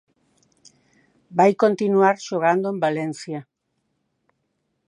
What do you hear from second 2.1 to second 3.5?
xogando en Valencia.